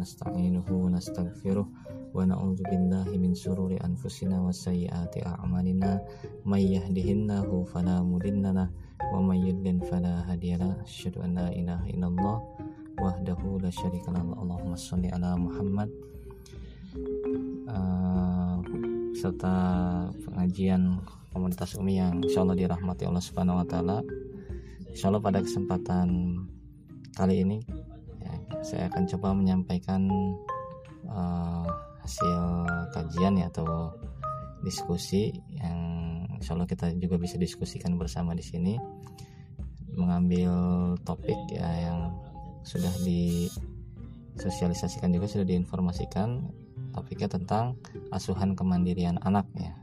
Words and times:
ونستعينه 0.00 0.64
ونستغفره 0.64 1.66
ونعوذ 2.16 2.60
بالله 2.72 3.08
من 3.20 3.36
شرور 3.36 3.76
أنفسنا 3.84 4.40
وسيئات 4.40 5.12
أعمالنا 5.28 5.90
من 6.48 6.62
يهده 6.64 7.08
الله 7.20 7.48
فلا 7.68 8.00
مضل 8.00 8.40
له 8.40 8.68
ومن 9.12 9.38
يضلل 9.44 9.84
فلا 9.92 10.24
هادي 10.24 10.56
له 10.56 10.80
أشهد 10.88 11.20
أن 11.20 11.36
لا 11.36 11.52
إله 11.52 11.80
إلا 11.92 12.06
الله 12.08 12.36
وحده 12.96 13.40
لا 13.60 13.68
شريك 13.68 14.08
له 14.08 14.24
اللهم 14.24 14.72
صل 14.72 15.04
على 15.04 15.30
محمد 15.36 15.88
serta 19.20 19.52
pengajian 20.24 20.96
komunitas 21.28 21.76
Umi 21.76 22.00
yang 22.00 22.24
insya 22.24 22.40
Allah 22.40 22.56
dirahmati 22.56 23.04
Allah 23.04 23.20
Subhanahu 23.20 23.60
Wa 23.60 23.66
Taala. 23.68 24.00
Insya 24.88 25.12
pada 25.20 25.44
kesempatan 25.44 26.08
kali 27.12 27.44
ini 27.44 27.60
saya 28.60 28.92
akan 28.92 29.08
coba 29.16 29.32
menyampaikan 29.32 30.04
uh, 31.08 31.64
hasil 32.04 32.68
kajian 32.92 33.40
ya 33.40 33.48
atau 33.48 33.96
diskusi 34.60 35.32
yang 35.56 35.80
insya 36.36 36.52
Allah 36.56 36.66
kita 36.68 36.92
juga 36.96 37.16
bisa 37.16 37.36
diskusikan 37.40 37.96
bersama 37.96 38.36
di 38.36 38.44
sini. 38.44 38.76
Mengambil 39.90 40.54
topik 41.02 41.34
ya 41.50 41.90
yang 41.90 42.14
sudah 42.62 42.94
disosialisasikan 43.02 45.10
juga 45.12 45.26
sudah 45.26 45.44
diinformasikan 45.48 46.46
topiknya 46.92 47.28
tentang 47.32 47.74
asuhan 48.12 48.54
kemandirian 48.54 49.18
anak 49.24 49.48
ya. 49.56 49.74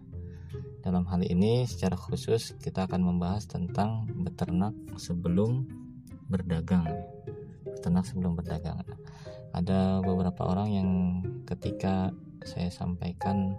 Dalam 0.85 1.03
hal 1.11 1.25
ini 1.27 1.67
secara 1.67 1.99
khusus 1.99 2.55
kita 2.63 2.87
akan 2.87 3.03
membahas 3.03 3.43
tentang 3.49 4.07
beternak 4.23 4.71
sebelum 4.95 5.67
berdagang 6.31 6.87
beternak 7.77 8.09
sebelum 8.09 8.33
berdagang. 8.33 8.81
Ada 9.53 10.01
beberapa 10.01 10.49
orang 10.49 10.69
yang 10.73 10.89
ketika 11.45 12.09
saya 12.43 12.73
sampaikan 12.73 13.55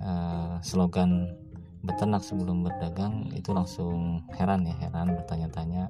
uh, 0.00 0.56
slogan 0.64 1.36
beternak 1.84 2.26
sebelum 2.26 2.66
berdagang 2.66 3.30
itu 3.36 3.54
langsung 3.54 4.26
heran 4.34 4.66
ya 4.66 4.74
heran 4.82 5.14
bertanya-tanya 5.14 5.86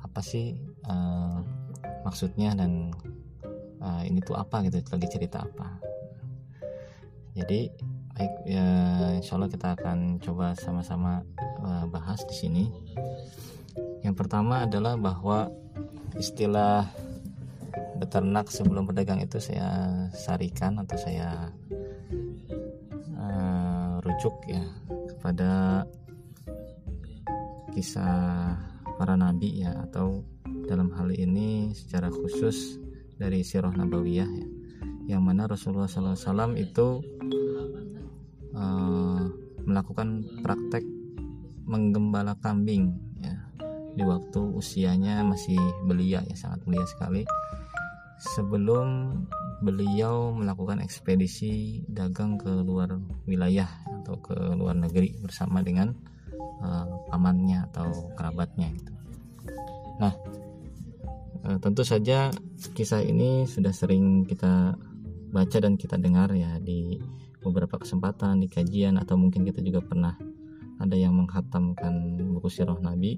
apa 0.00 0.20
sih 0.24 0.56
uh, 0.88 1.44
maksudnya 2.08 2.56
dan 2.56 2.94
uh, 3.84 4.02
ini 4.06 4.24
tuh 4.24 4.38
apa 4.38 4.64
gitu 4.64 4.80
lagi 4.88 5.08
cerita 5.10 5.44
apa? 5.44 5.76
Jadi 7.36 7.68
baik 8.16 8.32
ya 8.48 8.68
insya 9.12 9.36
Allah 9.36 9.52
kita 9.52 9.76
akan 9.76 10.16
coba 10.24 10.56
sama-sama 10.56 11.20
uh, 11.60 11.84
bahas 11.92 12.24
di 12.24 12.32
sini. 12.32 12.64
Yang 14.00 14.16
pertama 14.16 14.64
adalah 14.64 14.96
bahwa 14.96 15.52
istilah 16.16 16.88
beternak 17.96 18.48
sebelum 18.52 18.88
berdagang 18.88 19.20
itu 19.24 19.40
saya 19.40 19.92
sarikan 20.12 20.80
atau 20.80 20.96
saya 21.00 21.52
uh, 23.16 24.00
rujuk 24.04 24.36
ya 24.48 24.64
kepada 25.16 25.84
kisah 27.72 28.56
para 28.96 29.16
nabi 29.16 29.64
ya 29.64 29.72
atau 29.88 30.24
dalam 30.68 30.92
hal 30.96 31.12
ini 31.12 31.72
secara 31.76 32.08
khusus 32.08 32.80
dari 33.16 33.44
sirah 33.44 33.72
nabawiyah 33.72 34.28
ya 34.28 34.46
yang 35.06 35.22
mana 35.22 35.46
Rasulullah 35.46 35.86
SAW 35.86 36.58
itu 36.58 36.98
uh, 38.58 39.22
melakukan 39.62 40.26
praktek 40.42 40.82
menggembala 41.66 42.34
kambing 42.42 42.98
di 43.96 44.04
waktu 44.04 44.40
usianya 44.52 45.24
masih 45.24 45.56
belia 45.88 46.20
ya 46.28 46.36
sangat 46.36 46.60
belia 46.68 46.84
sekali 46.84 47.24
sebelum 48.20 49.12
beliau 49.60 50.36
melakukan 50.36 50.84
ekspedisi 50.84 51.84
dagang 51.88 52.36
ke 52.36 52.48
luar 52.48 52.96
wilayah 53.24 53.68
atau 54.04 54.20
ke 54.20 54.36
luar 54.56 54.76
negeri 54.76 55.16
bersama 55.20 55.64
dengan 55.64 55.96
uh, 56.60 57.08
pamannya 57.08 57.64
atau 57.72 58.12
kerabatnya 58.16 58.68
gitu. 58.76 58.92
Nah, 59.96 60.12
uh, 61.48 61.58
tentu 61.60 61.84
saja 61.84 62.28
kisah 62.76 63.00
ini 63.00 63.48
sudah 63.48 63.72
sering 63.72 64.28
kita 64.28 64.76
baca 65.32 65.58
dan 65.60 65.80
kita 65.80 65.96
dengar 65.96 66.32
ya 66.36 66.60
di 66.60 67.00
beberapa 67.40 67.80
kesempatan 67.80 68.44
di 68.44 68.48
kajian 68.48 69.00
atau 69.00 69.16
mungkin 69.16 69.44
kita 69.44 69.60
juga 69.64 69.80
pernah 69.84 70.16
ada 70.76 70.96
yang 70.96 71.16
menghatamkan 71.16 72.20
buku 72.36 72.52
sirah 72.52 72.76
Nabi 72.80 73.16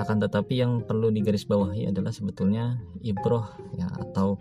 akan 0.00 0.16
tetapi 0.24 0.64
yang 0.64 0.80
perlu 0.88 1.12
digarisbawahi 1.12 1.92
adalah 1.92 2.08
sebetulnya 2.08 2.80
ibroh 3.04 3.44
ya 3.76 3.86
atau 4.00 4.40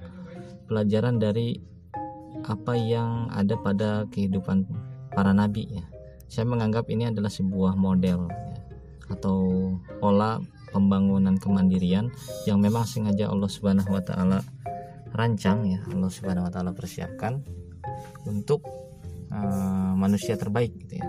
pelajaran 0.72 1.20
dari 1.20 1.60
apa 2.48 2.80
yang 2.80 3.28
ada 3.36 3.60
pada 3.60 4.08
kehidupan 4.08 4.64
para 5.12 5.36
nabi 5.36 5.68
ya. 5.68 5.84
Saya 6.30 6.46
menganggap 6.48 6.88
ini 6.88 7.10
adalah 7.10 7.28
sebuah 7.28 7.76
model 7.76 8.30
ya, 8.30 8.58
atau 9.12 9.74
pola 10.00 10.40
pembangunan 10.70 11.36
kemandirian 11.36 12.14
yang 12.46 12.62
memang 12.62 12.86
sengaja 12.86 13.28
Allah 13.28 13.50
Subhanahu 13.50 13.90
wa 13.90 14.04
taala 14.06 14.40
rancang 15.12 15.66
ya. 15.68 15.82
Allah 15.90 16.08
Subhanahu 16.14 16.48
wa 16.48 16.52
taala 16.54 16.72
persiapkan 16.72 17.42
untuk 18.30 18.64
uh, 19.34 19.94
manusia 19.98 20.38
terbaik 20.38 20.72
gitu 20.88 21.02
ya. 21.02 21.08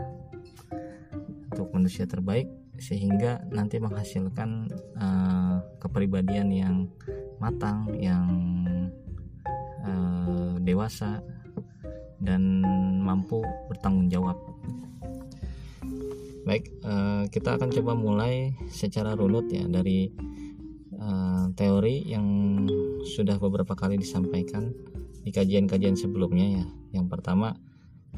Untuk 1.52 1.68
manusia 1.76 2.08
terbaik 2.08 2.48
sehingga 2.78 3.42
nanti 3.50 3.80
menghasilkan 3.82 4.70
uh, 4.96 5.58
kepribadian 5.82 6.48
yang 6.52 6.76
matang 7.42 7.90
yang 7.96 8.26
uh, 9.84 10.54
dewasa 10.60 11.24
dan 12.20 12.62
mampu 13.00 13.40
bertanggung 13.66 14.12
jawab 14.12 14.36
baik 16.44 16.72
uh, 16.84 17.28
kita 17.28 17.56
akan 17.56 17.68
coba 17.70 17.92
mulai 17.92 18.56
secara 18.72 19.12
runut 19.12 19.48
ya 19.52 19.64
dari 19.68 20.10
uh, 20.96 21.52
teori 21.56 22.08
yang 22.08 22.26
sudah 23.04 23.36
beberapa 23.40 23.76
kali 23.76 24.00
disampaikan 24.00 24.72
di 25.20 25.30
kajian-kajian 25.32 25.96
sebelumnya 25.96 26.60
ya. 26.60 26.64
Yang 27.00 27.06
pertama 27.12 27.56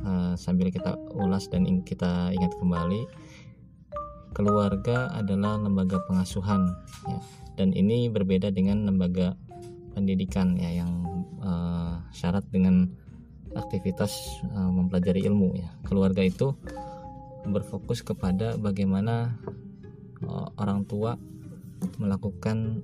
uh, 0.03 0.35
sambil 0.39 0.71
kita 0.71 0.97
ulas 1.15 1.51
dan 1.51 1.67
kita 1.83 2.31
ingat 2.35 2.55
kembali 2.59 3.05
keluarga 4.33 5.13
adalah 5.13 5.61
lembaga 5.61 6.01
pengasuhan 6.09 6.73
ya. 7.07 7.19
Dan 7.57 7.77
ini 7.77 8.09
berbeda 8.09 8.49
dengan 8.49 8.89
lembaga 8.89 9.37
pendidikan 9.93 10.57
ya 10.57 10.83
yang 10.83 10.93
uh, 11.45 12.01
syarat 12.17 12.49
dengan 12.49 12.89
aktivitas 13.53 14.41
uh, 14.57 14.73
mempelajari 14.73 15.23
ilmu 15.29 15.61
ya. 15.61 15.69
Keluarga 15.85 16.25
itu 16.25 16.57
berfokus 17.45 18.01
kepada 18.01 18.57
bagaimana 18.57 19.37
uh, 20.25 20.49
orang 20.59 20.87
tua 20.87 21.19
melakukan 21.99 22.81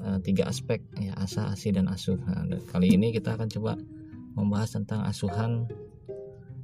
uh, 0.00 0.18
tiga 0.22 0.46
aspek 0.46 0.78
ya 1.00 1.16
asa 1.18 1.50
asi 1.50 1.74
dan 1.74 1.90
asuh 1.90 2.18
nah, 2.22 2.46
kali 2.70 2.94
ini 2.94 3.10
kita 3.10 3.34
akan 3.34 3.50
coba 3.50 3.74
membahas 4.38 4.78
tentang 4.78 5.02
asuhan 5.02 5.66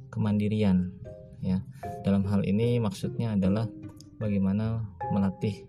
kemandirian 0.07 0.95
ya 1.43 1.59
dalam 2.07 2.23
hal 2.27 2.45
ini 2.47 2.79
maksudnya 2.79 3.35
adalah 3.35 3.67
bagaimana 4.21 4.85
melatih 5.09 5.65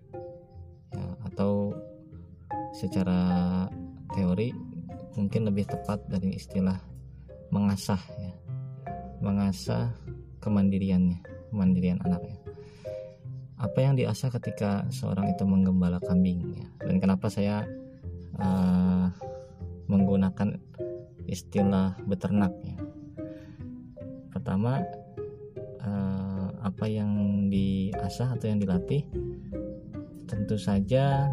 ya, 0.93 1.05
atau 1.25 1.73
secara 2.77 3.65
teori 4.13 4.53
mungkin 5.17 5.49
lebih 5.49 5.65
tepat 5.65 6.05
dari 6.05 6.37
istilah 6.37 6.77
mengasah 7.49 8.01
ya. 8.21 8.33
Mengasah 9.23 9.89
kemandiriannya 10.43 11.49
kemandirian 11.53 12.01
anaknya. 12.01 12.37
Apa 13.61 13.79
yang 13.79 13.95
diasah 13.95 14.33
ketika 14.41 14.83
seorang 14.91 15.31
itu 15.31 15.45
menggembala 15.47 16.01
kambing 16.03 16.57
ya. 16.59 16.67
dan 16.83 16.99
kenapa 16.99 17.31
saya 17.31 17.63
uh, 18.35 19.07
menggunakan 19.87 20.59
istilah 21.29 21.95
beternak 22.03 22.51
ya? 22.65 22.75
Pertama 24.33 24.83
uh, 25.79 26.22
apa 26.73 26.89
yang 26.89 27.45
diasah 27.53 28.33
atau 28.33 28.49
yang 28.49 28.57
dilatih 28.57 29.05
tentu 30.25 30.57
saja 30.57 31.29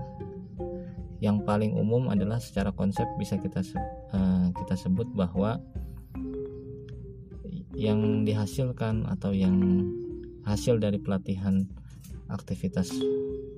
yang 1.24 1.40
paling 1.48 1.72
umum 1.72 2.12
adalah 2.12 2.36
secara 2.36 2.68
konsep 2.76 3.08
bisa 3.16 3.40
kita 3.40 3.64
uh, 4.12 4.52
kita 4.52 4.76
sebut 4.76 5.08
bahwa 5.16 5.56
yang 7.72 8.28
dihasilkan 8.28 9.08
atau 9.08 9.32
yang 9.32 9.88
hasil 10.44 10.76
dari 10.76 11.00
pelatihan 11.00 11.64
aktivitas 12.28 12.92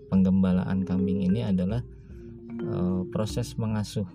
penggembalaan 0.07 0.87
kambing 0.87 1.27
ini 1.27 1.43
adalah 1.43 1.83
e, 2.61 3.03
proses 3.11 3.59
mengasuh 3.59 4.07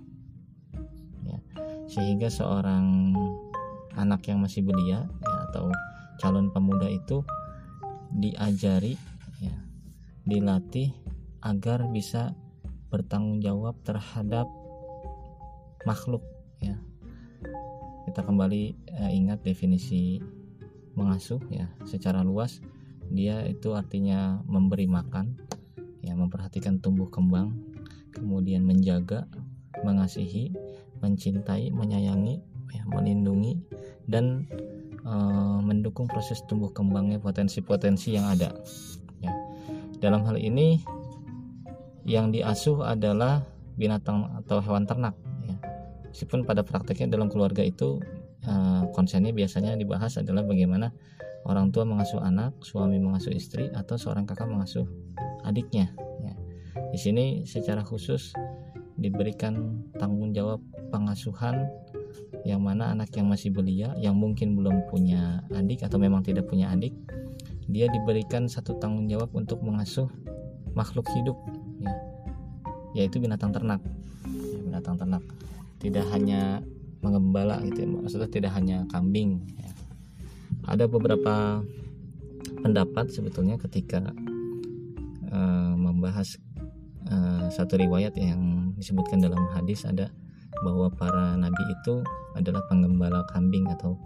ya, 1.28 1.40
sehingga 1.92 2.32
seorang 2.32 3.12
anak 4.00 4.24
yang 4.32 4.40
masih 4.40 4.64
belia 4.64 5.04
ya, 5.04 5.36
atau 5.52 5.68
calon 6.24 6.54
pemuda 6.56 6.88
itu 6.88 7.26
diajari 8.14 8.96
ya, 9.42 9.56
dilatih 10.24 10.92
agar 11.44 11.88
bisa 11.92 12.36
bertanggung 12.88 13.44
jawab 13.44 13.76
terhadap 13.84 14.48
makhluk 15.84 16.24
ya. 16.64 16.76
Kita 18.08 18.24
kembali 18.24 18.64
uh, 19.04 19.12
ingat 19.12 19.44
definisi 19.44 20.24
mengasuh 20.96 21.40
ya. 21.52 21.68
Secara 21.84 22.24
luas 22.24 22.64
dia 23.08 23.44
itu 23.48 23.72
artinya 23.72 24.44
memberi 24.44 24.88
makan 24.88 25.40
ya 26.04 26.16
memperhatikan 26.16 26.80
tumbuh 26.84 27.08
kembang 27.08 27.56
kemudian 28.12 28.68
menjaga 28.68 29.28
mengasihi 29.84 30.52
mencintai 31.00 31.70
menyayangi 31.72 32.42
ya, 32.74 32.84
melindungi 32.90 33.62
dan 34.10 34.50
e, 35.08 35.16
mendukung 35.64 36.12
proses 36.12 36.44
tumbuh 36.46 36.70
kembangnya 36.76 37.18
potensi-potensi 37.24 38.20
yang 38.20 38.28
ada 38.28 38.52
ya 39.24 39.32
dalam 40.04 40.28
hal 40.28 40.36
ini 40.36 40.84
yang 42.04 42.32
diasuh 42.32 42.84
adalah 42.84 43.44
binatang 43.80 44.28
atau 44.44 44.60
hewan 44.60 44.84
ternak 44.84 45.16
ya 45.48 45.56
meskipun 46.12 46.44
pada 46.44 46.62
prakteknya 46.68 47.08
dalam 47.16 47.32
keluarga 47.32 47.64
itu 47.64 48.04
e, 48.44 48.54
konsennya 48.92 49.32
biasanya 49.32 49.80
dibahas 49.80 50.20
adalah 50.20 50.44
bagaimana 50.44 50.92
orang 51.48 51.72
tua 51.72 51.88
mengasuh 51.88 52.20
anak 52.20 52.52
suami 52.60 53.00
mengasuh 53.00 53.32
istri 53.32 53.72
atau 53.72 53.96
seorang 53.96 54.28
kakak 54.28 54.52
mengasuh 54.52 54.84
adiknya 55.48 55.96
ya. 56.20 56.34
di 56.92 57.00
sini 57.00 57.26
secara 57.48 57.88
khusus 57.88 58.36
diberikan 58.98 59.86
tanggung 59.96 60.34
jawab 60.34 60.60
pengasuhan 60.90 61.70
yang 62.44 62.62
mana 62.62 62.94
anak 62.94 63.10
yang 63.16 63.26
masih 63.30 63.50
belia 63.50 63.96
yang 63.98 64.14
mungkin 64.18 64.54
belum 64.54 64.86
punya 64.92 65.42
adik 65.56 65.82
atau 65.86 65.98
memang 65.98 66.22
tidak 66.22 66.46
punya 66.46 66.70
adik 66.70 66.94
dia 67.68 67.90
diberikan 67.92 68.48
satu 68.48 68.78
tanggung 68.80 69.10
jawab 69.12 69.32
untuk 69.36 69.60
mengasuh 69.60 70.08
makhluk 70.72 71.08
hidup 71.12 71.36
ya, 71.82 71.94
yaitu 73.04 73.20
binatang 73.20 73.52
ternak 73.52 73.82
ya, 74.30 74.58
binatang 74.64 74.96
ternak 74.96 75.24
tidak 75.78 76.06
hanya 76.14 76.62
mengembala 77.02 77.62
gitu 77.66 77.86
ya. 77.86 77.88
maksudnya 77.90 78.30
tidak 78.30 78.52
hanya 78.56 78.88
kambing 78.90 79.44
ya. 79.60 79.72
ada 80.70 80.86
beberapa 80.90 81.62
pendapat 82.64 83.12
sebetulnya 83.14 83.60
ketika 83.60 84.02
uh, 85.30 85.74
membahas 85.76 86.40
uh, 87.12 87.48
satu 87.52 87.78
riwayat 87.78 88.16
yang 88.18 88.72
disebutkan 88.76 89.22
dalam 89.22 89.40
hadis 89.54 89.84
ada 89.84 90.10
bahwa 90.66 90.90
para 90.90 91.38
nabi 91.38 91.64
itu 91.70 92.02
adalah 92.34 92.66
penggembala 92.70 93.26
kambing 93.30 93.66
atau 93.78 93.98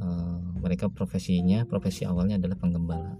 uh, 0.00 0.40
mereka 0.60 0.88
profesinya 0.88 1.64
profesi 1.68 2.08
awalnya 2.08 2.40
adalah 2.40 2.56
penggembala. 2.56 3.14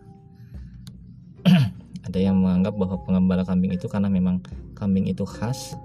Ada 2.08 2.18
yang 2.20 2.40
menganggap 2.40 2.76
bahwa 2.76 2.96
penggembala 3.04 3.42
kambing 3.44 3.72
itu 3.72 3.88
karena 3.88 4.08
memang 4.08 4.40
kambing 4.76 5.08
itu 5.08 5.24
khas 5.24 5.76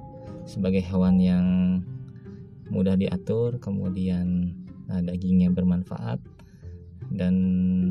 sebagai 0.48 0.84
hewan 0.84 1.20
yang 1.20 1.46
mudah 2.70 2.96
diatur 2.96 3.58
kemudian 3.58 4.56
uh, 4.90 5.02
dagingnya 5.02 5.50
bermanfaat 5.52 6.22
dan 7.10 7.36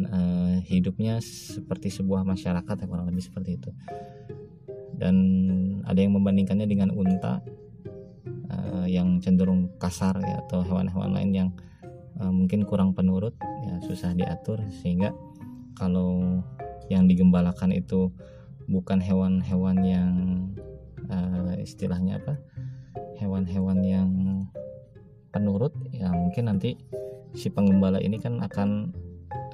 uh, 0.06 0.62
hidupnya 0.62 1.18
seperti 1.18 1.90
sebuah 1.90 2.22
masyarakat 2.22 2.76
ya 2.78 2.86
kurang 2.86 3.10
lebih 3.10 3.24
seperti 3.24 3.58
itu. 3.58 3.70
Dan 4.98 5.16
ada 5.86 5.98
yang 5.98 6.14
membandingkannya 6.18 6.66
dengan 6.66 6.90
unta 6.90 7.42
uh, 8.68 8.86
yang 8.88 9.18
cenderung 9.24 9.72
kasar 9.80 10.20
ya 10.20 10.44
atau 10.46 10.60
hewan-hewan 10.62 11.16
lain 11.16 11.30
yang 11.32 11.50
uh, 12.20 12.30
mungkin 12.30 12.68
kurang 12.68 12.92
penurut 12.92 13.34
ya 13.64 13.80
susah 13.84 14.12
diatur. 14.12 14.60
Sehingga 14.84 15.16
kalau 15.74 16.42
yang 16.92 17.08
digembalakan 17.08 17.72
itu 17.76 18.12
bukan 18.68 19.00
hewan-hewan 19.00 19.76
yang 19.84 20.12
uh, 21.08 21.56
istilahnya 21.56 22.20
apa 22.20 22.36
hewan-hewan 23.16 23.80
yang 23.80 24.10
penurut 25.32 25.72
ya 25.92 26.08
mungkin 26.12 26.48
nanti 26.48 26.76
si 27.36 27.52
penggembala 27.52 28.00
ini 28.00 28.16
kan 28.16 28.40
akan 28.40 28.92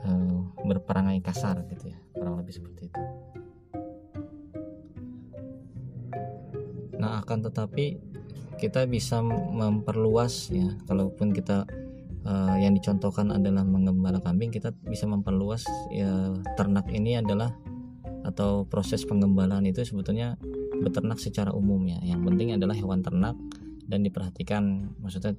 uh, 0.06 0.38
berperangai 0.62 1.19
kasar 1.22 1.62
gitu 1.70 1.90
ya 1.90 1.99
kurang 2.14 2.38
lebih 2.38 2.55
seperti 2.55 2.90
itu. 2.90 3.00
Nah 6.99 7.20
akan 7.20 7.38
tetapi 7.50 8.13
kita 8.56 8.86
bisa 8.88 9.20
memperluas 9.24 10.50
ya. 10.50 10.72
Kalaupun 10.88 11.34
kita 11.34 11.66
uh, 12.24 12.56
yang 12.58 12.72
dicontohkan 12.74 13.30
adalah 13.30 13.62
menggembala 13.62 14.18
kambing 14.24 14.50
kita 14.50 14.72
bisa 14.88 15.04
memperluas 15.04 15.64
ya 15.92 16.32
ternak 16.56 16.88
ini 16.90 17.20
adalah 17.20 17.52
atau 18.24 18.64
proses 18.64 19.04
penggembalaan 19.04 19.68
itu 19.68 19.84
sebetulnya 19.84 20.40
beternak 20.80 21.20
secara 21.20 21.52
umum 21.52 21.84
ya. 21.84 22.00
Yang 22.02 22.20
penting 22.32 22.48
adalah 22.56 22.74
hewan 22.74 23.04
ternak 23.04 23.36
dan 23.84 24.00
diperhatikan. 24.00 24.90
Maksudnya 25.04 25.36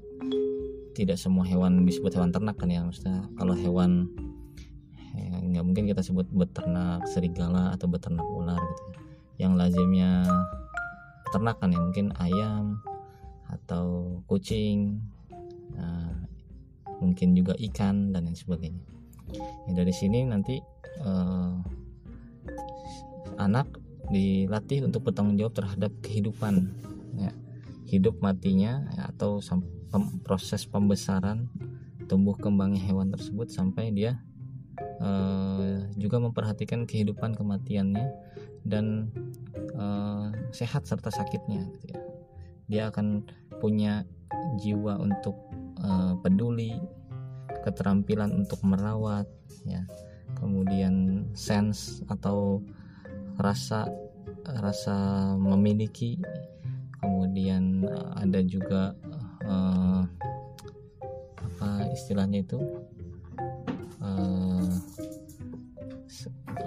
tidak 0.95 1.17
semua 1.19 1.43
hewan 1.43 1.83
disebut 1.83 2.13
hewan 2.15 2.31
ternak 2.31 2.55
kan 2.55 2.69
ya. 2.69 2.85
Maksudnya 2.85 3.25
kalau 3.35 3.57
hewan 3.57 4.07
ya, 5.17 5.41
nggak 5.41 5.65
mungkin 5.65 5.89
kita 5.89 6.05
sebut 6.05 6.29
beternak 6.29 7.03
serigala 7.09 7.73
atau 7.73 7.89
beternak 7.89 8.23
ular 8.23 8.61
gitu 8.61 8.83
ya. 8.93 8.97
yang 9.45 9.57
lazimnya 9.57 10.23
ternak 11.33 11.57
kan 11.57 11.73
ya. 11.73 11.81
Mungkin 11.81 12.13
ayam 12.21 12.79
atau 13.49 14.19
kucing 14.25 15.01
nah, 15.75 16.25
mungkin 16.99 17.35
juga 17.37 17.53
ikan 17.71 18.15
dan 18.15 18.25
lain 18.25 18.37
sebagainya 18.37 18.83
ya, 19.67 19.71
dari 19.73 19.93
sini 19.93 20.25
nanti 20.25 20.59
eh, 21.03 21.55
anak 23.37 23.67
dilatih 24.09 24.85
untuk 24.85 25.09
bertanggung 25.09 25.37
jawab 25.37 25.53
terhadap 25.57 25.91
kehidupan 26.05 26.69
ya, 27.17 27.33
hidup 27.89 28.21
matinya 28.21 28.85
ya, 28.93 29.09
atau 29.09 29.41
pem, 29.89 30.03
proses 30.21 30.65
pembesaran 30.69 31.49
tumbuh 32.05 32.37
kembangnya 32.37 32.81
hewan 32.85 33.09
tersebut 33.09 33.49
sampai 33.49 33.89
dia 33.89 34.21
uh, 35.01 35.89
juga 35.97 36.21
memperhatikan 36.21 36.85
kehidupan 36.85 37.33
kematiannya 37.33 38.13
dan 38.61 39.09
uh, 39.73 40.29
sehat 40.53 40.85
serta 40.85 41.09
sakitnya 41.09 41.65
gitu 41.73 41.97
ya. 41.97 42.04
Dia 42.65 42.89
akan 42.89 43.25
punya 43.61 44.05
jiwa 44.61 44.97
untuk 44.99 45.37
uh, 45.81 46.17
peduli 46.19 46.77
keterampilan 47.65 48.29
untuk 48.33 48.61
merawat 48.61 49.25
ya. 49.65 49.81
Kemudian 50.37 51.25
sense 51.33 52.05
atau 52.11 52.61
rasa 53.41 53.89
rasa 54.45 55.33
memiliki. 55.39 56.19
Kemudian 57.01 57.85
eh, 57.85 58.09
ada 58.17 58.41
juga 58.41 58.97
uh, 59.45 60.01
apa 61.37 61.69
istilahnya 61.93 62.45
itu? 62.45 62.59
Uh, 64.01 64.69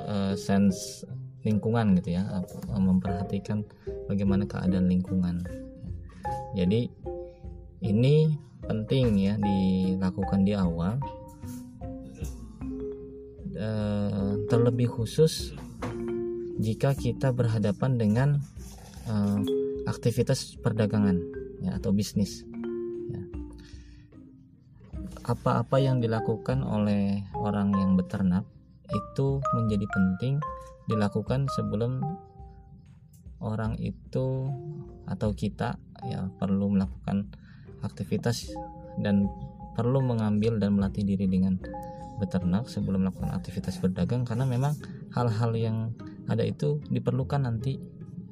uh, 0.06 0.34
sense 0.34 1.06
lingkungan 1.46 1.94
gitu 2.02 2.18
ya 2.18 2.26
memperhatikan 2.74 3.62
bagaimana 4.10 4.42
keadaan 4.42 4.90
lingkungan 4.90 5.46
jadi 6.58 6.90
ini 7.86 8.34
penting 8.66 9.14
ya 9.14 9.38
dilakukan 9.38 10.42
di 10.42 10.58
awal 10.58 10.98
terlebih 14.48 14.88
khusus 14.88 15.52
jika 16.58 16.96
kita 16.96 17.30
berhadapan 17.30 18.00
dengan 18.00 18.28
uh, 19.06 19.38
aktivitas 19.86 20.58
perdagangan 20.58 21.20
ya, 21.62 21.76
atau 21.78 21.94
bisnis. 21.94 22.42
Ya. 23.12 23.22
Apa-apa 25.28 25.78
yang 25.78 26.02
dilakukan 26.02 26.64
oleh 26.64 27.22
orang 27.38 27.70
yang 27.76 27.94
beternak 27.94 28.42
itu 28.88 29.38
menjadi 29.54 29.86
penting 29.86 30.40
dilakukan 30.88 31.46
sebelum 31.52 32.00
orang 33.38 33.76
itu 33.78 34.48
atau 35.06 35.30
kita 35.36 35.76
ya 36.06 36.30
perlu 36.38 36.70
melakukan 36.70 37.30
aktivitas 37.82 38.54
dan 38.98 39.30
perlu 39.78 40.02
mengambil 40.02 40.58
dan 40.58 40.74
melatih 40.74 41.06
diri 41.06 41.30
dengan 41.30 41.58
beternak 42.18 42.66
sebelum 42.66 43.06
melakukan 43.06 43.30
aktivitas 43.30 43.78
berdagang 43.78 44.26
karena 44.26 44.42
memang 44.42 44.74
hal-hal 45.14 45.54
yang 45.54 45.94
ada 46.26 46.42
itu 46.42 46.82
diperlukan 46.90 47.46
nanti 47.46 47.78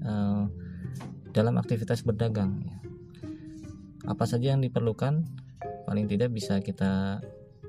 uh, 0.02 0.50
dalam 1.30 1.54
aktivitas 1.56 2.02
berdagang 2.02 2.66
ya. 2.66 2.76
apa 4.10 4.24
saja 4.26 4.52
yang 4.52 4.60
diperlukan 4.60 5.22
paling 5.86 6.10
tidak 6.10 6.34
bisa 6.34 6.58
kita 6.58 7.22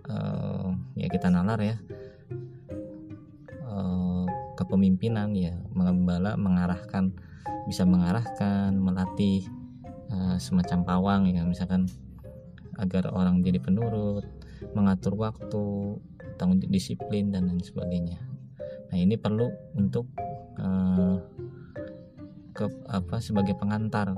uh, 0.09 0.73
ya 0.97 1.07
kita 1.07 1.29
nalar 1.29 1.61
ya 1.61 1.77
uh, 3.61 4.25
kepemimpinan 4.57 5.37
ya 5.37 5.53
mengembala 5.77 6.33
mengarahkan 6.33 7.13
bisa 7.69 7.85
mengarahkan 7.85 8.73
melatih 8.73 9.45
uh, 10.11 10.35
semacam 10.39 10.79
pawang 10.83 11.21
ya 11.31 11.43
misalkan 11.43 11.87
agar 12.77 13.09
orang 13.09 13.41
jadi 13.41 13.57
penurut 13.57 14.25
mengatur 14.73 15.17
waktu 15.17 15.97
tanggung 16.37 16.61
disiplin 16.69 17.33
dan 17.33 17.49
lain 17.49 17.61
sebagainya. 17.61 18.21
Nah 18.93 18.97
ini 18.97 19.17
perlu 19.17 19.49
untuk 19.73 20.05
uh, 20.61 21.17
ke 22.53 22.65
apa 22.89 23.21
sebagai 23.21 23.57
pengantar 23.57 24.13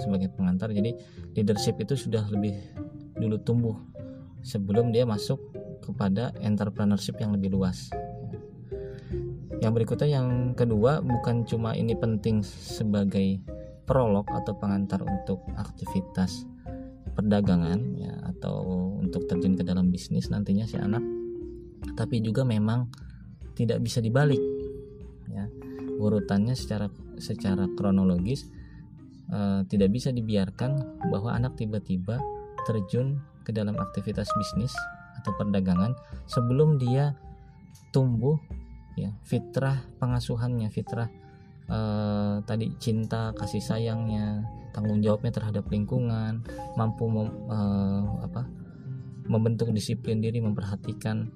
sebagai 0.00 0.32
pengantar. 0.32 0.72
Jadi 0.72 0.96
leadership 1.36 1.76
itu 1.80 1.96
sudah 1.96 2.24
lebih 2.28 2.56
dulu 3.20 3.36
tumbuh 3.40 3.76
sebelum 4.40 4.92
dia 4.92 5.04
masuk 5.04 5.40
kepada 5.84 6.32
entrepreneurship 6.40 7.20
yang 7.20 7.36
lebih 7.36 7.52
luas. 7.52 7.92
Yang 9.60 9.72
berikutnya 9.76 10.08
yang 10.20 10.56
kedua 10.56 11.04
bukan 11.04 11.44
cuma 11.44 11.76
ini 11.76 11.92
penting 11.92 12.40
sebagai 12.40 13.44
prolog 13.90 14.22
atau 14.30 14.54
pengantar 14.54 15.02
untuk 15.02 15.42
aktivitas 15.58 16.46
perdagangan 17.18 17.98
ya 17.98 18.14
atau 18.30 18.62
untuk 19.02 19.26
terjun 19.26 19.58
ke 19.58 19.66
dalam 19.66 19.90
bisnis 19.90 20.30
nantinya 20.30 20.62
si 20.62 20.78
anak. 20.78 21.02
Tapi 21.98 22.22
juga 22.22 22.46
memang 22.46 22.86
tidak 23.58 23.82
bisa 23.82 23.98
dibalik 23.98 24.38
ya. 25.26 25.50
Urutannya 25.98 26.54
secara 26.54 26.86
secara 27.18 27.66
kronologis 27.74 28.46
uh, 29.34 29.66
tidak 29.66 29.90
bisa 29.90 30.14
dibiarkan 30.14 31.02
bahwa 31.10 31.34
anak 31.34 31.58
tiba-tiba 31.58 32.22
terjun 32.70 33.18
ke 33.42 33.50
dalam 33.50 33.74
aktivitas 33.74 34.30
bisnis 34.38 34.70
atau 35.18 35.34
perdagangan 35.34 35.98
sebelum 36.30 36.78
dia 36.78 37.18
tumbuh 37.90 38.38
ya 38.94 39.10
fitrah 39.26 39.82
pengasuhannya 39.98 40.70
fitrah 40.70 41.10
uh, 41.70 42.42
tadi 42.44 42.74
cinta 42.82 43.30
kasih 43.38 43.62
sayangnya 43.62 44.44
tanggung 44.74 44.98
jawabnya 45.02 45.30
terhadap 45.34 45.66
lingkungan 45.70 46.42
mampu 46.74 47.06
mem, 47.06 47.30
uh, 47.46 48.26
apa 48.26 48.46
membentuk 49.30 49.70
disiplin 49.70 50.18
diri 50.18 50.42
memperhatikan 50.42 51.30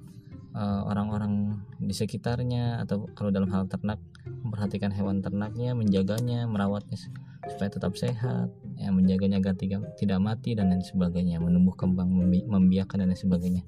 Eh, 0.55 0.81
orang-orang 0.87 1.59
di 1.83 1.91
sekitarnya 1.91 2.79
atau 2.79 3.11
kalau 3.11 3.27
dalam 3.27 3.51
hal 3.51 3.67
ternak 3.67 3.99
memperhatikan 4.23 4.87
hewan 4.87 5.19
ternaknya 5.19 5.75
menjaganya 5.75 6.47
merawatnya 6.47 6.95
supaya 7.43 7.67
tetap 7.67 7.91
sehat 7.99 8.55
ya 8.79 8.87
menjaganya 8.87 9.43
agar 9.43 9.59
tidak, 9.59 9.83
mati 10.23 10.55
dan 10.55 10.71
lain 10.71 10.79
sebagainya 10.79 11.43
menumbuh 11.43 11.75
kembang 11.75 12.07
membi 12.07 12.47
membiarkan 12.47 13.03
dan 13.03 13.11
lain 13.11 13.19
sebagainya. 13.19 13.63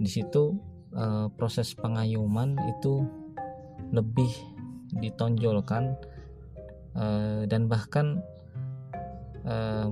Di 0.00 0.08
situ 0.08 0.56
uh, 0.96 1.28
proses 1.36 1.76
pengayuman 1.76 2.64
itu 2.64 3.04
lebih 3.92 4.32
ditonjolkan 4.94 5.98
uh, 6.94 7.42
dan 7.48 7.66
bahkan 7.66 8.22
uh, 9.46 9.90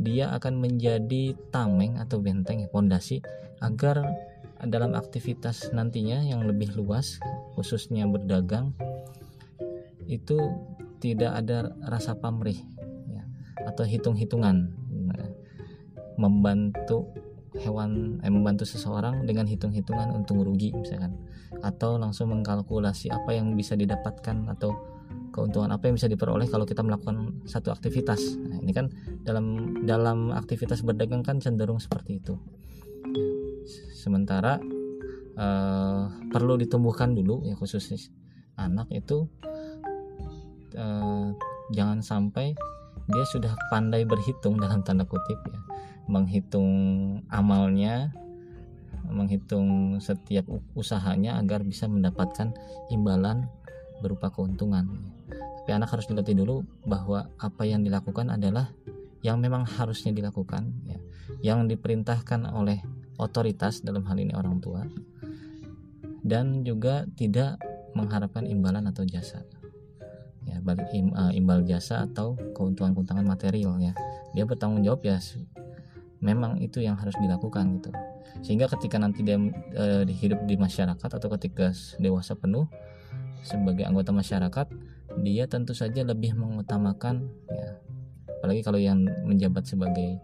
dia 0.00 0.32
akan 0.32 0.64
menjadi 0.64 1.36
tameng 1.52 2.00
atau 2.00 2.24
benteng 2.24 2.64
pondasi 2.72 3.20
agar 3.60 4.00
dalam 4.64 4.96
aktivitas 4.96 5.72
nantinya 5.72 6.20
yang 6.20 6.44
lebih 6.44 6.72
luas 6.76 7.20
khususnya 7.56 8.04
berdagang 8.08 8.72
itu 10.08 10.36
tidak 11.00 11.32
ada 11.44 11.72
rasa 11.88 12.12
pamrih 12.12 12.60
ya, 13.08 13.24
atau 13.64 13.84
hitung-hitungan 13.88 14.68
nah, 15.08 15.28
membantu 16.20 17.08
hewan 17.58 18.22
eh, 18.22 18.30
membantu 18.30 18.62
seseorang 18.62 19.26
dengan 19.26 19.48
hitung-hitungan 19.48 20.14
untung 20.14 20.42
rugi 20.42 20.70
misalkan. 20.74 21.18
Atau 21.64 21.98
langsung 21.98 22.30
mengkalkulasi 22.30 23.10
apa 23.10 23.34
yang 23.34 23.58
bisa 23.58 23.74
didapatkan 23.74 24.46
atau 24.54 24.76
keuntungan 25.30 25.70
apa 25.70 25.90
yang 25.90 25.94
bisa 25.98 26.10
diperoleh 26.10 26.46
kalau 26.50 26.66
kita 26.66 26.82
melakukan 26.82 27.42
satu 27.46 27.70
aktivitas. 27.74 28.38
Nah, 28.38 28.58
ini 28.62 28.70
kan 28.74 28.90
dalam 29.22 29.78
dalam 29.86 30.34
aktivitas 30.34 30.82
berdagang 30.82 31.22
kan 31.22 31.38
cenderung 31.38 31.78
seperti 31.78 32.22
itu. 32.22 32.34
Sementara 33.94 34.58
uh, 35.38 36.02
perlu 36.30 36.58
ditumbuhkan 36.58 37.14
dulu 37.14 37.46
ya 37.46 37.54
khusus 37.54 38.10
anak 38.58 38.90
itu 38.92 39.26
uh, 40.76 41.32
jangan 41.72 42.02
sampai 42.02 42.54
dia 43.10 43.24
sudah 43.26 43.54
pandai 43.72 44.06
berhitung 44.06 44.58
dalam 44.60 44.82
tanda 44.86 45.02
kutip 45.06 45.38
ya 45.48 45.69
menghitung 46.10 46.70
amalnya 47.30 48.10
menghitung 49.10 49.98
setiap 49.98 50.46
usahanya 50.74 51.38
agar 51.38 51.62
bisa 51.66 51.90
mendapatkan 51.90 52.54
imbalan 52.90 53.50
berupa 54.00 54.30
keuntungan. 54.30 54.86
Tapi 55.30 55.70
anak 55.70 55.92
harus 55.92 56.06
dilatih 56.08 56.34
dulu 56.34 56.62
bahwa 56.86 57.28
apa 57.36 57.62
yang 57.66 57.82
dilakukan 57.82 58.32
adalah 58.32 58.70
yang 59.20 59.42
memang 59.42 59.66
harusnya 59.66 60.14
dilakukan 60.14 60.72
ya. 60.86 60.98
Yang 61.40 61.76
diperintahkan 61.76 62.48
oleh 62.50 62.80
otoritas 63.20 63.84
dalam 63.84 64.06
hal 64.08 64.16
ini 64.16 64.32
orang 64.32 64.58
tua 64.62 64.86
dan 66.24 66.64
juga 66.64 67.04
tidak 67.16 67.60
mengharapkan 67.92 68.46
imbalan 68.48 68.88
atau 68.88 69.04
jasa. 69.04 69.44
Ya 70.48 70.56
uh, 70.64 71.32
imbal 71.36 71.68
jasa 71.68 72.08
atau 72.08 72.34
keuntungan-keuntungan 72.56 73.24
material 73.24 73.76
ya. 73.76 73.92
Dia 74.32 74.48
bertanggung 74.48 74.80
jawab 74.80 75.04
ya 75.04 75.20
memang 76.20 76.60
itu 76.60 76.84
yang 76.84 76.96
harus 77.00 77.16
dilakukan 77.18 77.80
gitu. 77.80 77.90
Sehingga 78.44 78.68
ketika 78.70 79.00
nanti 79.00 79.24
dia 79.24 79.40
uh, 79.40 80.04
hidup 80.06 80.44
di 80.46 80.54
masyarakat 80.56 81.10
atau 81.10 81.28
ketika 81.36 81.72
dewasa 81.98 82.36
penuh 82.36 82.68
sebagai 83.40 83.88
anggota 83.88 84.12
masyarakat 84.12 84.68
dia 85.24 85.48
tentu 85.48 85.72
saja 85.72 86.04
lebih 86.04 86.36
mengutamakan 86.36 87.26
ya. 87.48 87.80
Apalagi 88.40 88.64
kalau 88.64 88.80
yang 88.80 89.04
menjabat 89.26 89.68
sebagai 89.68 90.20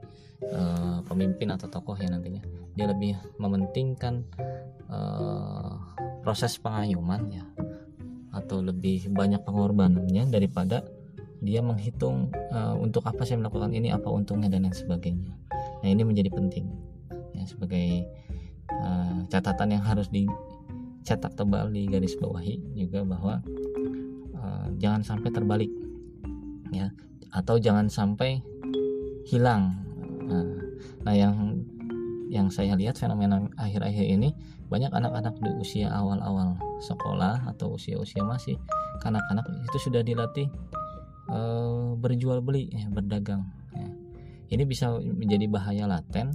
uh, 0.52 1.04
pemimpin 1.04 1.52
atau 1.52 1.68
tokoh 1.68 1.96
ya 1.96 2.08
nantinya 2.08 2.40
dia 2.76 2.86
lebih 2.88 3.16
mementingkan 3.40 4.24
uh, 4.88 5.76
proses 6.20 6.56
pengayuman 6.60 7.20
ya. 7.32 7.44
Atau 8.36 8.60
lebih 8.60 9.08
banyak 9.16 9.40
pengorbanannya 9.48 10.28
daripada 10.28 10.84
dia 11.40 11.60
menghitung 11.60 12.32
uh, 12.52 12.76
untuk 12.76 13.04
apa 13.04 13.24
saya 13.24 13.40
melakukan 13.40 13.72
ini 13.72 13.92
apa 13.92 14.08
untungnya 14.08 14.48
dan 14.48 14.64
lain 14.64 14.76
sebagainya 14.76 15.36
nah 15.86 15.94
ini 15.94 16.02
menjadi 16.02 16.34
penting 16.34 16.66
ya 17.38 17.46
sebagai 17.46 18.10
uh, 18.74 19.22
catatan 19.30 19.78
yang 19.78 19.84
harus 19.86 20.10
dicetak 20.10 21.38
tebal 21.38 21.70
di 21.70 21.86
garis 21.86 22.18
bawahi 22.18 22.58
juga 22.74 23.06
bahwa 23.06 23.38
uh, 24.34 24.66
jangan 24.82 25.06
sampai 25.06 25.30
terbalik 25.30 25.70
ya 26.74 26.90
atau 27.30 27.62
jangan 27.62 27.86
sampai 27.86 28.42
hilang 29.30 29.78
nah, 30.26 30.58
nah 31.06 31.14
yang 31.14 31.62
yang 32.26 32.50
saya 32.50 32.74
lihat 32.74 32.98
fenomena 32.98 33.46
akhir-akhir 33.54 34.02
ini 34.02 34.34
banyak 34.66 34.90
anak-anak 34.90 35.38
di 35.38 35.50
usia 35.62 35.86
awal-awal 35.94 36.58
sekolah 36.82 37.46
atau 37.46 37.78
usia-usia 37.78 38.26
masih 38.26 38.58
kanak-kanak 38.98 39.46
itu 39.62 39.78
sudah 39.78 40.02
dilatih 40.02 40.50
e, 41.30 41.38
berjual 42.02 42.42
beli 42.42 42.66
ya, 42.74 42.90
berdagang. 42.90 43.46
Ini 44.50 44.64
bisa 44.66 44.92
menjadi 44.98 45.46
bahaya 45.50 45.84
laten. 45.88 46.34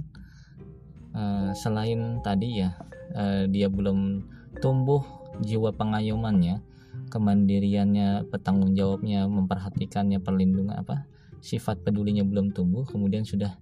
E, 1.12 1.52
selain 1.56 2.24
tadi 2.24 2.64
ya 2.64 2.76
e, 3.12 3.48
dia 3.52 3.68
belum 3.68 4.24
tumbuh 4.60 5.04
jiwa 5.40 5.72
pengayumannya 5.76 6.60
kemandiriannya 7.08 8.28
petanggung 8.28 8.72
jawabnya 8.76 9.24
memperhatikannya 9.28 10.20
perlindungan 10.20 10.76
apa 10.76 11.08
sifat 11.40 11.84
pedulinya 11.84 12.24
belum 12.24 12.56
tumbuh 12.56 12.88
kemudian 12.88 13.24
sudah 13.28 13.56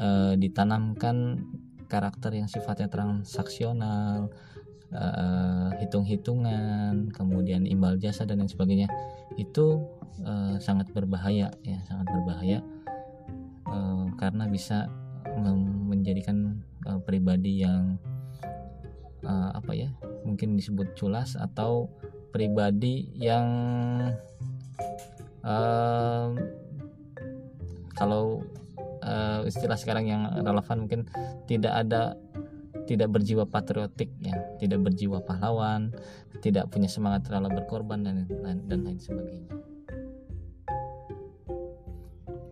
e, 0.00 0.08
ditanamkan 0.40 1.44
karakter 1.90 2.38
yang 2.38 2.46
sifatnya 2.46 2.86
transaksional 2.86 4.30
e, 4.94 5.04
hitung-hitungan 5.82 7.10
kemudian 7.10 7.66
imbal 7.66 7.98
jasa 7.98 8.22
dan 8.22 8.40
lain 8.40 8.50
sebagainya. 8.50 8.88
Itu 9.34 9.90
e, 10.22 10.62
sangat 10.62 10.94
berbahaya 10.94 11.50
ya 11.66 11.78
sangat 11.90 12.06
berbahaya 12.14 12.62
e, 13.70 13.78
karena 14.18 14.44
bisa 14.50 14.90
menjadikan 15.86 16.60
e, 16.84 16.90
pribadi 17.06 17.62
yang 17.62 17.96
e, 19.22 19.32
apa 19.32 19.72
ya 19.72 19.90
mungkin 20.26 20.58
disebut 20.58 20.98
culas 20.98 21.38
atau 21.38 21.88
pribadi 22.30 23.10
yang 23.16 23.46
kalau 27.96 28.44
istilah 29.48 29.74
sekarang 29.80 30.04
yang 30.06 30.22
relevan 30.44 30.84
mungkin 30.84 31.08
tidak 31.48 31.72
ada 31.72 32.14
tidak 32.84 33.08
berjiwa 33.08 33.48
patriotik 33.48 34.12
ya 34.20 34.36
tidak 34.60 34.84
berjiwa 34.84 35.24
pahlawan 35.24 35.94
tidak 36.44 36.68
punya 36.68 36.90
semangat 36.90 37.30
rela 37.32 37.46
berkorban 37.46 38.04
dan 38.04 38.26
lain 38.28 38.66
dan 38.68 38.82
lain 38.82 38.98
sebagainya 38.98 39.69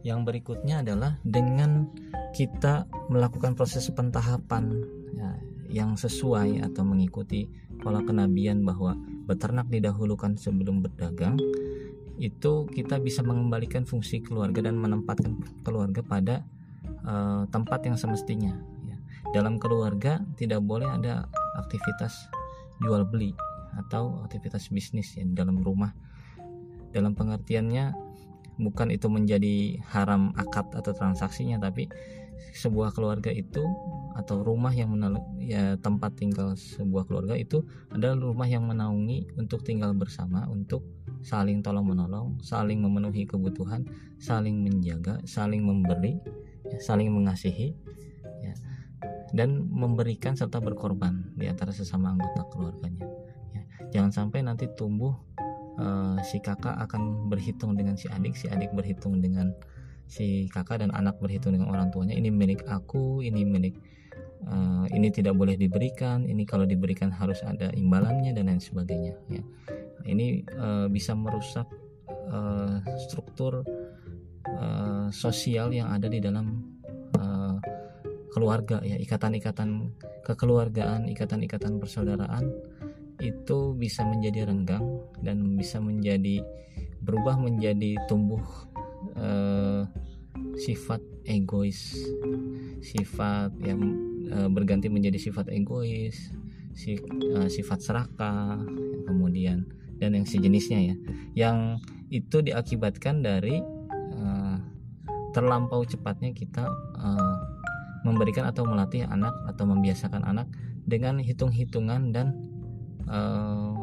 yang 0.07 0.23
berikutnya 0.23 0.87
adalah 0.87 1.19
dengan 1.26 1.90
kita 2.31 2.87
melakukan 3.11 3.59
proses 3.59 3.88
pentahapan 3.90 4.85
ya, 5.17 5.31
yang 5.69 5.99
sesuai 5.99 6.62
atau 6.64 6.87
mengikuti 6.87 7.49
pola 7.83 8.02
kenabian 8.02 8.62
bahwa 8.62 8.95
beternak 9.26 9.67
didahulukan 9.69 10.38
sebelum 10.38 10.83
berdagang 10.83 11.38
itu 12.19 12.67
kita 12.67 12.99
bisa 12.99 13.23
mengembalikan 13.23 13.87
fungsi 13.87 14.19
keluarga 14.19 14.67
dan 14.67 14.75
menempatkan 14.75 15.38
keluarga 15.62 16.02
pada 16.02 16.43
uh, 17.07 17.47
tempat 17.47 17.87
yang 17.87 17.95
semestinya 17.95 18.59
ya. 18.90 18.99
dalam 19.31 19.62
keluarga 19.62 20.19
tidak 20.35 20.59
boleh 20.67 20.90
ada 20.90 21.31
aktivitas 21.55 22.26
jual 22.83 23.07
beli 23.07 23.35
atau 23.78 24.26
aktivitas 24.26 24.67
bisnis 24.75 25.14
ya 25.14 25.23
dalam 25.31 25.62
rumah 25.62 25.95
dalam 26.90 27.14
pengertiannya 27.14 28.08
bukan 28.59 28.91
itu 28.91 29.07
menjadi 29.07 29.79
haram 29.87 30.35
akad 30.35 30.67
atau 30.75 30.91
transaksinya 30.91 31.62
tapi 31.62 31.87
sebuah 32.55 32.95
keluarga 32.95 33.31
itu 33.31 33.62
atau 34.19 34.43
rumah 34.43 34.75
yang 34.75 34.99
menal 34.99 35.23
ya 35.38 35.79
tempat 35.79 36.19
tinggal 36.19 36.59
sebuah 36.59 37.07
keluarga 37.07 37.38
itu 37.38 37.62
adalah 37.95 38.19
rumah 38.19 38.50
yang 38.50 38.67
menaungi 38.67 39.31
untuk 39.38 39.62
tinggal 39.62 39.95
bersama 39.95 40.43
untuk 40.50 40.83
saling 41.23 41.62
tolong 41.62 41.87
menolong 41.87 42.35
saling 42.43 42.83
memenuhi 42.83 43.31
kebutuhan 43.31 43.87
saling 44.19 44.59
menjaga 44.59 45.23
saling 45.23 45.62
memberi 45.62 46.19
ya, 46.67 46.79
saling 46.83 47.15
mengasihi 47.15 47.79
ya, 48.43 48.55
dan 49.35 49.71
memberikan 49.71 50.35
serta 50.35 50.59
berkorban 50.59 51.31
di 51.38 51.47
antara 51.47 51.71
sesama 51.71 52.11
anggota 52.11 52.43
keluarganya 52.50 53.07
ya. 53.55 53.62
jangan 53.99 54.11
sampai 54.11 54.43
nanti 54.43 54.67
tumbuh 54.75 55.15
uh, 55.78 56.18
si 56.26 56.42
kakak 56.42 56.75
akan 56.76 57.30
berhitung 57.30 57.78
dengan 57.78 57.94
si 57.94 58.11
adik 58.11 58.35
si 58.35 58.50
adik 58.50 58.75
berhitung 58.75 59.23
dengan 59.23 59.54
si 60.11 60.50
kakak 60.50 60.82
dan 60.82 60.90
anak 60.92 61.16
berhitung 61.23 61.54
dengan 61.54 61.70
orang 61.70 61.88
tuanya. 61.94 62.18
Ini 62.18 62.28
milik 62.28 62.66
aku 62.66 63.23
ini 63.23 63.47
milik 63.47 63.75
uh, 64.49 64.85
ini 64.90 65.08
tidak 65.14 65.38
boleh 65.38 65.54
diberikan 65.54 66.26
ini 66.26 66.42
kalau 66.44 66.66
diberikan 66.66 67.12
harus 67.12 67.40
ada 67.47 67.70
imbalannya 67.73 68.35
dan 68.35 68.50
lain 68.50 68.62
sebagainya 68.62 69.14
ya. 69.30 69.42
Ini 70.08 70.26
uh, 70.56 70.87
bisa 70.88 71.12
merusak 71.12 71.68
uh, 72.32 72.80
struktur 73.08 73.62
uh, 74.49 75.08
sosial 75.14 75.70
yang 75.70 75.92
ada 75.94 76.11
di 76.11 76.18
dalam 76.18 76.76
keluarga 78.28 78.78
ya. 78.87 78.94
Ikatan-ikatan 79.00 79.99
kekeluargaan 80.23 81.08
ikatan-ikatan 81.08 81.80
persaudaraan 81.80 82.52
itu 83.18 83.75
bisa 83.75 84.06
menjadi 84.06 84.46
renggang 84.46 85.02
dan 85.22 85.58
bisa 85.58 85.82
menjadi 85.82 86.42
berubah 87.02 87.38
menjadi 87.38 87.98
tumbuh 88.06 88.42
uh, 89.18 89.87
sifat 90.58 91.02
egois. 91.26 91.98
Sifat 92.82 93.54
yang 93.62 93.80
uh, 94.30 94.48
berganti 94.50 94.87
menjadi 94.87 95.18
sifat 95.18 95.50
egois 95.50 96.30
si, 96.78 96.94
uh, 97.34 97.50
sifat 97.50 97.82
serakah 97.82 98.62
kemudian 99.06 99.66
dan 99.98 100.14
yang 100.14 100.26
sejenisnya 100.26 100.94
ya. 100.94 100.96
Yang 101.34 101.58
itu 102.08 102.40
diakibatkan 102.40 103.20
dari 103.20 103.58
uh, 104.14 104.56
terlampau 105.34 105.82
cepatnya 105.84 106.30
kita 106.32 106.70
uh, 106.96 107.37
memberikan 108.06 108.46
atau 108.46 108.62
melatih 108.64 109.04
anak 109.10 109.34
atau 109.50 109.66
membiasakan 109.66 110.22
anak 110.22 110.46
dengan 110.88 111.20
hitung-hitungan 111.20 112.14
dan 112.14 112.32
uh, 113.09 113.75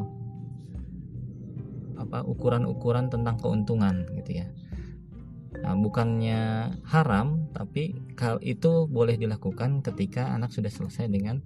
apa 1.95 2.21
ukuran-ukuran 2.21 3.09
tentang 3.09 3.35
keuntungan 3.41 4.05
gitu 4.13 4.45
ya 4.45 4.47
Nah, 5.65 5.73
bukannya 5.73 6.41
haram, 6.85 7.49
tapi 7.49 7.97
hal 8.19 8.37
itu 8.45 8.85
boleh 8.85 9.17
dilakukan 9.17 9.81
ketika 9.81 10.29
anak 10.29 10.51
sudah 10.51 10.69
selesai 10.69 11.09
dengan 11.09 11.39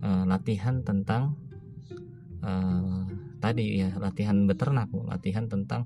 uh, 0.00 0.24
latihan 0.24 0.80
tentang 0.80 1.34
uh, 2.40 3.04
tadi 3.44 3.82
ya 3.82 3.92
latihan 4.00 4.48
beternak, 4.48 4.88
latihan 5.04 5.52
tentang 5.52 5.84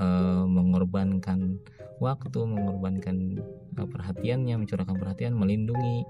uh, 0.00 0.48
mengorbankan 0.48 1.58
waktu, 2.00 2.40
mengorbankan 2.46 3.36
perhatiannya, 3.76 4.56
mencurahkan 4.56 4.96
perhatian, 4.96 5.36
melindungi 5.36 6.08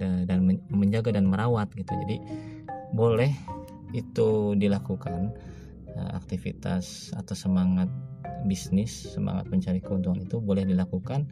dan, 0.00 0.24
dan 0.24 0.38
menjaga 0.72 1.12
dan 1.12 1.28
merawat 1.28 1.68
gitu. 1.76 1.92
Jadi 1.92 2.16
boleh 2.96 3.36
itu 3.96 4.52
dilakukan 4.60 5.32
uh, 5.96 6.10
aktivitas 6.12 7.16
atau 7.16 7.32
semangat 7.32 7.88
bisnis 8.44 9.16
semangat 9.16 9.48
mencari 9.48 9.80
keuntungan 9.80 10.22
itu 10.22 10.38
boleh 10.38 10.62
dilakukan 10.68 11.26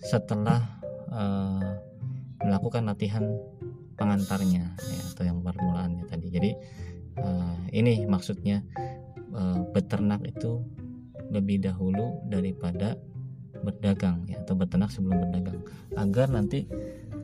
setelah 0.00 0.64
uh, 1.12 1.76
melakukan 2.42 2.88
latihan 2.88 3.24
pengantarnya 3.96 4.76
ya, 4.76 5.00
atau 5.12 5.24
yang 5.24 5.40
permulaannya 5.40 6.04
tadi. 6.08 6.26
Jadi 6.28 6.50
uh, 7.20 7.56
ini 7.72 8.04
maksudnya 8.04 8.60
uh, 9.32 9.64
beternak 9.72 10.20
itu 10.26 10.60
lebih 11.32 11.64
dahulu 11.64 12.22
daripada 12.28 12.94
berdagang 13.64 14.28
ya 14.28 14.44
atau 14.44 14.54
beternak 14.54 14.92
sebelum 14.92 15.26
berdagang. 15.26 15.64
Agar 15.96 16.28
nanti 16.28 16.68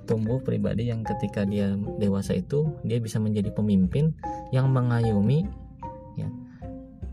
tumbuh 0.08 0.42
pribadi 0.42 0.90
yang 0.90 1.06
ketika 1.06 1.46
dia 1.46 1.78
dewasa 2.00 2.34
itu 2.34 2.66
dia 2.82 2.98
bisa 2.98 3.22
menjadi 3.22 3.54
pemimpin 3.54 4.16
yang 4.52 4.68
mengayomi 4.70 5.48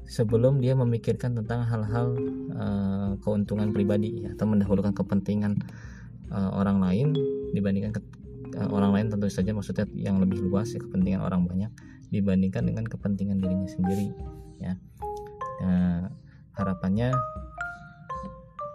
sebelum 0.09 0.57
dia 0.57 0.73
memikirkan 0.73 1.37
tentang 1.37 1.61
hal-hal 1.69 2.17
uh, 2.57 3.13
keuntungan 3.21 3.69
pribadi 3.69 4.25
ya, 4.25 4.33
atau 4.33 4.49
mendahulukan 4.49 4.89
kepentingan 4.89 5.61
uh, 6.33 6.49
orang 6.57 6.81
lain 6.81 7.13
dibandingkan 7.53 7.93
ke, 7.93 8.01
uh, 8.57 8.73
orang 8.73 8.97
lain 8.97 9.05
tentu 9.13 9.29
saja 9.29 9.53
maksudnya 9.53 9.85
yang 9.93 10.17
lebih 10.17 10.41
luas 10.41 10.73
ya 10.73 10.81
kepentingan 10.81 11.21
orang 11.21 11.45
banyak 11.45 11.69
dibandingkan 12.09 12.65
dengan 12.65 12.89
kepentingan 12.89 13.37
dirinya 13.37 13.69
sendiri 13.69 14.09
ya. 14.57 14.73
Uh, 15.61 16.09
harapannya 16.57 17.13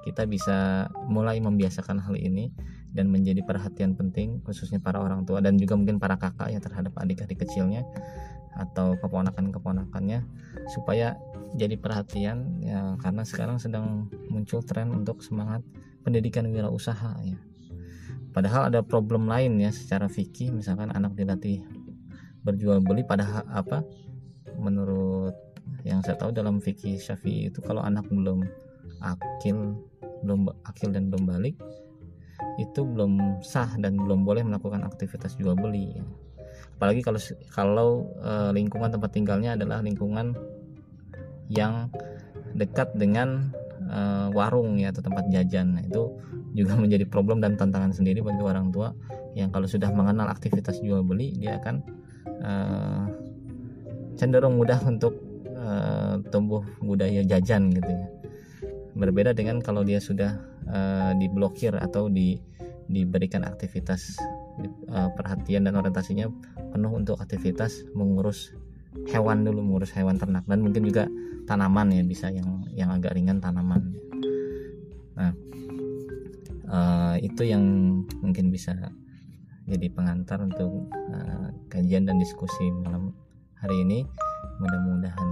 kita 0.06 0.30
bisa 0.30 0.86
mulai 1.10 1.42
membiasakan 1.42 1.98
hal 1.98 2.14
ini 2.14 2.54
dan 2.94 3.10
menjadi 3.10 3.42
perhatian 3.42 3.98
penting 3.98 4.38
khususnya 4.46 4.78
para 4.78 5.02
orang 5.02 5.26
tua 5.26 5.42
dan 5.42 5.58
juga 5.58 5.74
mungkin 5.74 5.98
para 5.98 6.14
kakak 6.14 6.54
ya 6.54 6.62
terhadap 6.62 6.94
adik-adik 6.94 7.42
kecilnya 7.42 7.82
atau 8.54 8.94
keponakan-keponakannya 8.98 10.22
supaya 10.70 11.18
jadi 11.54 11.78
perhatian 11.78 12.62
ya 12.62 12.98
karena 12.98 13.22
sekarang 13.22 13.58
sedang 13.62 14.10
muncul 14.30 14.62
tren 14.62 14.90
untuk 14.90 15.22
semangat 15.22 15.62
pendidikan 16.02 16.46
wirausaha 16.50 17.18
ya. 17.22 17.38
Padahal 18.34 18.66
ada 18.66 18.82
problem 18.82 19.30
lain 19.30 19.62
ya 19.62 19.70
secara 19.70 20.10
fikih 20.10 20.50
misalkan 20.50 20.90
anak 20.90 21.14
dilatih 21.14 21.62
berjual 22.42 22.82
beli 22.82 23.06
pada 23.06 23.46
apa 23.46 23.86
menurut 24.58 25.34
yang 25.86 26.02
saya 26.02 26.18
tahu 26.18 26.34
dalam 26.34 26.58
fikih 26.58 26.98
Syafi'i 26.98 27.48
itu 27.48 27.62
kalau 27.64 27.80
anak 27.80 28.04
belum 28.10 28.44
akil 29.00 29.78
belum 30.24 30.50
akil 30.66 30.90
dan 30.92 31.08
belum 31.12 31.24
balik 31.24 31.56
itu 32.60 32.80
belum 32.86 33.42
sah 33.42 33.68
dan 33.80 33.98
belum 33.98 34.22
boleh 34.22 34.44
melakukan 34.46 34.84
aktivitas 34.86 35.34
jual 35.38 35.56
beli 35.58 35.98
ya 35.98 36.04
apalagi 36.74 37.00
kalau 37.06 37.20
kalau 37.54 37.90
e, 38.18 38.32
lingkungan 38.52 38.90
tempat 38.90 39.10
tinggalnya 39.14 39.54
adalah 39.54 39.78
lingkungan 39.80 40.34
yang 41.48 41.88
dekat 42.54 42.90
dengan 42.98 43.54
e, 43.86 44.00
warung 44.34 44.76
ya 44.76 44.90
atau 44.90 45.06
tempat 45.06 45.30
jajan. 45.30 45.78
Nah, 45.78 45.82
itu 45.86 46.18
juga 46.54 46.74
menjadi 46.82 47.06
problem 47.06 47.38
dan 47.38 47.54
tantangan 47.54 47.94
sendiri 47.94 48.20
bagi 48.20 48.42
orang 48.42 48.74
tua 48.74 48.90
yang 49.34 49.50
kalau 49.50 49.66
sudah 49.66 49.90
mengenal 49.90 50.30
aktivitas 50.30 50.78
jual 50.82 51.02
beli 51.02 51.34
dia 51.38 51.62
akan 51.62 51.76
e, 52.26 52.52
cenderung 54.18 54.58
mudah 54.58 54.78
untuk 54.82 55.14
e, 55.46 55.70
tumbuh 56.34 56.66
budaya 56.82 57.22
jajan 57.22 57.70
gitu 57.70 57.90
ya. 57.90 58.06
Berbeda 58.94 59.34
dengan 59.34 59.58
kalau 59.58 59.82
dia 59.82 59.98
sudah 59.98 60.38
e, 60.66 60.78
diblokir 61.22 61.74
atau 61.78 62.10
di 62.10 62.38
diberikan 62.88 63.44
aktivitas 63.48 64.20
uh, 64.92 65.10
perhatian 65.16 65.64
dan 65.64 65.74
orientasinya 65.76 66.28
penuh 66.74 66.90
untuk 66.90 67.22
aktivitas 67.22 67.86
mengurus 67.94 68.50
hewan 69.06 69.46
dulu 69.46 69.62
mengurus 69.62 69.94
hewan 69.94 70.18
ternak 70.18 70.42
dan 70.50 70.58
mungkin 70.58 70.82
juga 70.82 71.06
tanaman 71.46 71.94
ya 71.94 72.02
bisa 72.02 72.34
yang 72.34 72.66
yang 72.74 72.90
agak 72.90 73.14
ringan 73.14 73.38
tanaman. 73.38 73.94
Nah 75.14 75.30
uh, 76.66 77.14
itu 77.22 77.46
yang 77.46 77.62
mungkin 78.18 78.50
bisa 78.50 78.74
jadi 79.70 79.86
pengantar 79.94 80.42
untuk 80.42 80.90
uh, 80.92 81.48
kajian 81.70 82.10
dan 82.10 82.18
diskusi 82.18 82.74
malam 82.82 83.14
hari 83.62 83.80
ini. 83.86 84.02
Mudah-mudahan 84.60 85.30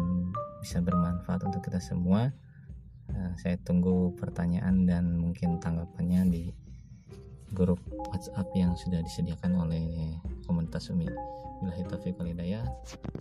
bisa 0.62 0.78
bermanfaat 0.78 1.42
untuk 1.42 1.66
kita 1.66 1.83
semua. 1.83 2.31
Uh, 3.11 3.33
saya 3.42 3.59
tunggu 3.61 4.14
pertanyaan 4.14 4.87
dan 4.87 5.18
mungkin 5.18 5.59
tanggapannya 5.59 6.22
di 6.31 6.42
grup 7.52 7.83
WhatsApp 8.09 8.48
yang 8.57 8.72
sudah 8.72 9.05
disediakan 9.05 9.68
oleh 9.68 10.16
komunitas 10.44 10.90
Umi. 10.90 11.07
Bila 11.62 11.72
walhidayah. 12.18 12.66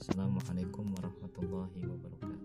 Assalamualaikum 0.02 0.90
warahmatullahi 0.98 1.86
wabarakatuh. 1.86 2.41